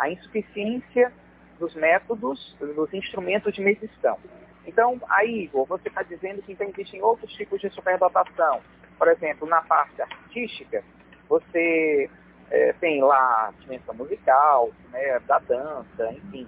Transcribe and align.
a 0.00 0.10
insuficiência 0.10 1.12
dos 1.58 1.74
métodos, 1.74 2.56
dos 2.58 2.92
instrumentos 2.94 3.52
de 3.52 3.60
medição. 3.60 4.18
Então, 4.66 5.00
aí, 5.08 5.44
Igor, 5.44 5.66
você 5.66 5.88
está 5.88 6.02
dizendo 6.02 6.42
que 6.42 6.52
então, 6.52 6.68
existem 6.68 7.02
outros 7.02 7.30
tipos 7.34 7.60
de 7.60 7.68
superdotação. 7.70 8.60
Por 8.98 9.08
exemplo, 9.08 9.46
na 9.46 9.62
parte 9.62 10.00
artística, 10.00 10.82
você 11.28 12.08
é, 12.50 12.72
tem 12.74 13.02
lá 13.02 13.48
a 13.48 13.52
dimensão 13.60 13.94
musical, 13.94 14.70
né, 14.90 15.18
da 15.20 15.38
dança, 15.38 16.12
enfim, 16.12 16.46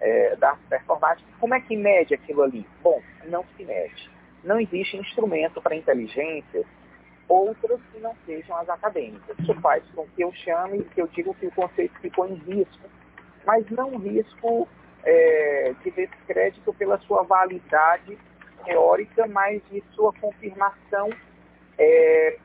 é, 0.00 0.36
da 0.36 0.56
performática. 0.68 1.28
Como 1.38 1.54
é 1.54 1.60
que 1.60 1.76
mede 1.76 2.14
aquilo 2.14 2.42
ali? 2.42 2.66
Bom, 2.82 3.02
não 3.24 3.44
se 3.56 3.64
mede. 3.64 4.10
Não 4.44 4.60
existe 4.60 4.96
instrumento 4.96 5.60
para 5.60 5.74
inteligência 5.74 6.64
outras 7.30 7.80
que 7.92 8.00
não 8.00 8.14
sejam 8.26 8.56
as 8.56 8.68
acadêmicas. 8.68 9.38
Isso 9.38 9.54
faz 9.60 9.84
com 9.94 10.04
que 10.08 10.22
eu 10.22 10.32
chame, 10.32 10.82
que 10.94 11.00
eu 11.00 11.06
digo 11.06 11.32
que 11.34 11.46
o 11.46 11.50
conceito 11.52 11.98
ficou 12.00 12.28
em 12.28 12.34
risco, 12.34 12.88
mas 13.46 13.64
não 13.70 13.96
risco 13.96 14.68
é, 15.04 15.74
de 15.82 15.90
descrédito 15.92 16.74
pela 16.74 16.98
sua 16.98 17.22
validade 17.22 18.18
teórica, 18.64 19.26
mas 19.28 19.62
de 19.70 19.82
sua 19.94 20.12
confirmação 20.14 21.08
é, 21.78 22.36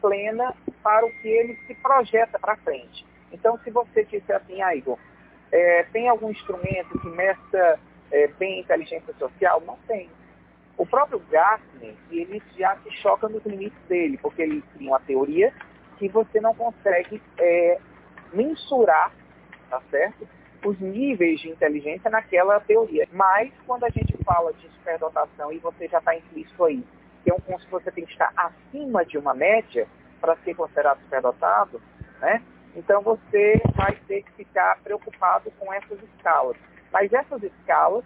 plena 0.00 0.54
para 0.82 1.04
o 1.04 1.10
que 1.20 1.28
ele 1.28 1.54
se 1.66 1.74
projeta 1.74 2.38
para 2.38 2.56
frente. 2.56 3.06
Então, 3.30 3.58
se 3.62 3.70
você 3.70 4.04
disser 4.04 4.36
assim, 4.36 4.62
ah, 4.62 4.74
Igor, 4.74 4.98
é, 5.52 5.84
tem 5.92 6.08
algum 6.08 6.30
instrumento 6.30 6.98
que 6.98 7.08
meça 7.08 7.78
é, 8.10 8.26
bem 8.38 8.60
inteligência 8.60 9.14
social? 9.18 9.62
Não 9.64 9.76
tem. 9.86 10.08
O 10.80 10.86
próprio 10.86 11.18
Gartner, 11.30 11.94
ele 12.10 12.42
já 12.56 12.74
se 12.76 12.90
choca 13.02 13.28
nos 13.28 13.44
limites 13.44 13.78
dele, 13.86 14.16
porque 14.16 14.40
ele 14.40 14.62
cria 14.72 14.88
uma 14.88 15.00
teoria 15.00 15.52
que 15.98 16.08
você 16.08 16.40
não 16.40 16.54
consegue 16.54 17.22
é, 17.38 17.78
mensurar, 18.32 19.12
tá 19.68 19.78
certo? 19.90 20.26
Os 20.64 20.80
níveis 20.80 21.38
de 21.40 21.50
inteligência 21.50 22.10
naquela 22.10 22.58
teoria. 22.60 23.06
Mas, 23.12 23.52
quando 23.66 23.84
a 23.84 23.90
gente 23.90 24.16
fala 24.24 24.54
de 24.54 24.66
superdotação, 24.70 25.52
e 25.52 25.58
você 25.58 25.86
já 25.86 25.98
está 25.98 26.16
implícito 26.16 26.64
aí, 26.64 26.82
que 27.22 27.30
é 27.30 27.34
um 27.34 27.58
você 27.70 27.90
tem 27.90 28.06
que 28.06 28.12
estar 28.12 28.32
acima 28.34 29.04
de 29.04 29.18
uma 29.18 29.34
média 29.34 29.86
para 30.18 30.34
ser 30.36 30.54
considerado 30.54 30.98
superdotado, 31.02 31.78
né? 32.22 32.42
Então 32.74 33.02
você 33.02 33.60
vai 33.76 33.94
ter 34.08 34.22
que 34.22 34.32
ficar 34.32 34.78
preocupado 34.82 35.50
com 35.58 35.70
essas 35.74 36.02
escalas. 36.04 36.56
Mas 36.90 37.12
essas 37.12 37.42
escalas 37.42 38.02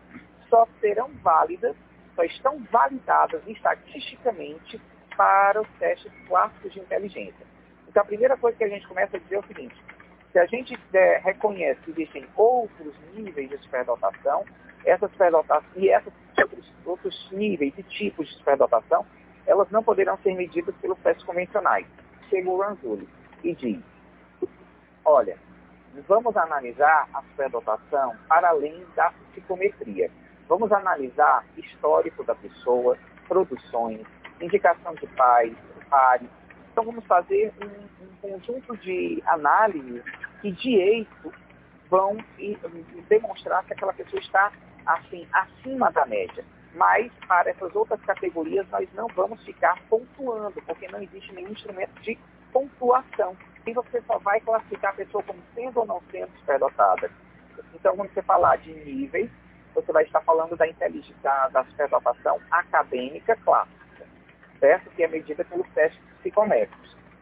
só 0.49 0.67
serão 0.81 1.09
válidas, 1.23 1.77
só 2.15 2.23
estão 2.25 2.59
validadas 2.71 3.43
estatisticamente 3.47 4.81
para 5.17 5.61
os 5.61 5.69
testes 5.79 6.13
clássicos 6.27 6.73
de 6.73 6.81
inteligência. 6.81 7.47
Então 7.89 8.03
a 8.03 8.07
primeira 8.07 8.37
coisa 8.37 8.57
que 8.57 8.65
a 8.65 8.69
gente 8.69 8.87
começa 8.87 9.17
a 9.17 9.21
dizer 9.21 9.37
é 9.37 9.39
o 9.39 9.47
seguinte, 9.47 9.77
se 10.33 10.39
a 10.39 10.47
gente 10.47 10.77
é, 10.93 11.19
reconhece 11.19 11.81
que 11.83 11.91
existem 11.93 12.27
outros 12.35 12.95
níveis 13.15 13.49
de 13.49 13.59
superdotação, 13.59 14.45
essas 14.85 15.11
superdotações 15.13 15.77
e 15.77 15.89
esses 15.89 16.13
outros, 16.37 16.73
outros 16.85 17.31
níveis 17.31 17.73
e 17.79 17.83
tipos 17.85 18.29
de 18.29 18.35
superdotação, 18.35 19.07
elas 19.47 19.71
não 19.71 19.83
poderão 19.83 20.19
ser 20.19 20.35
medidas 20.35 20.75
pelos 20.77 20.99
testes 20.99 21.25
convencionais. 21.25 21.87
Chega 22.29 22.51
o 22.51 22.61
Ranzulli 22.61 23.09
e 23.45 23.55
diz, 23.55 23.81
olha, 25.05 25.39
vamos 26.09 26.37
analisar 26.37 27.09
a 27.15 27.23
superdotação 27.23 28.17
para 28.29 28.49
além 28.49 28.85
da 28.97 29.13
psicometria. 29.33 30.11
Vamos 30.49 30.71
analisar 30.73 31.45
histórico 31.57 32.23
da 32.25 32.35
pessoa, 32.35 32.99
produções, 33.27 34.07
indicação 34.41 34.95
de 34.95 35.07
pais, 35.09 35.55
pares. 35.89 36.29
Então 36.73 36.85
vamos 36.85 37.07
fazer 37.07 37.53
um, 37.63 38.05
um 38.05 38.17
conjunto 38.17 38.77
de 38.79 39.23
análises 39.27 40.03
que 40.41 40.51
de 40.53 40.75
eixo 40.75 41.33
vão 41.89 42.17
demonstrar 43.09 43.65
que 43.65 43.73
aquela 43.73 43.93
pessoa 43.93 44.21
está 44.21 44.53
assim 44.87 45.27
acima 45.33 45.91
da 45.93 46.05
média. 46.05 46.45
Mas 46.75 47.13
para 47.29 47.51
essas 47.51 47.75
outras 47.75 48.01
categorias 48.03 48.69
nós 48.71 48.89
não 48.95 49.07
vamos 49.09 49.43
ficar 49.45 49.81
pontuando, 49.89 50.61
porque 50.63 50.89
não 50.89 51.01
existe 51.01 51.33
nenhum 51.33 51.53
instrumento 51.53 51.95
de 52.03 52.19
pontuação. 52.53 53.37
E 53.67 53.73
você 53.73 54.03
só 54.03 54.19
vai 54.19 54.41
classificar 54.41 54.93
a 54.93 54.97
pessoa 54.97 55.23
como 55.23 55.39
sendo 55.55 55.81
ou 55.81 55.87
não 55.87 56.03
sendo 56.11 56.31
superdotada. 56.39 57.11
Então, 57.75 57.97
quando 57.97 58.13
você 58.13 58.23
falar 58.23 58.57
de 58.57 58.73
níveis, 58.73 59.31
você 59.75 59.93
vai 59.93 60.05
estar 60.05 60.21
falando 60.21 60.57
da 60.57 60.67
inteligência, 60.67 61.15
da, 61.23 61.49
da 61.49 61.65
superdotação 61.65 62.41
acadêmica 62.51 63.37
clássica, 63.37 64.07
certo? 64.61 64.91
Que 64.91 65.03
é 65.03 65.09
medida 65.09 65.45
pelos 65.45 65.69
testes 65.71 66.01
psicométricos. 66.21 66.95